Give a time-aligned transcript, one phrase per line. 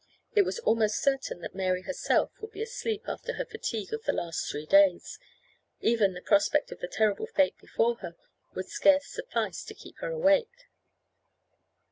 [0.33, 4.13] It was almost certain that Mary herself would be asleep after her fatigue of the
[4.13, 5.19] last three days;
[5.79, 8.15] even the prospect of the terrible fate before her
[8.55, 10.65] would scarce suffice to keep her awake.